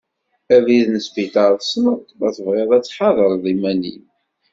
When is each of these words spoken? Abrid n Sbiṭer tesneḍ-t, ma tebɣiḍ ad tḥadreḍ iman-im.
Abrid 0.55 0.87
n 0.91 0.95
Sbiṭer 1.07 1.51
tesneḍ-t, 1.59 2.09
ma 2.19 2.29
tebɣiḍ 2.35 2.69
ad 2.77 2.83
tḥadreḍ 2.85 3.43
iman-im. 3.53 4.03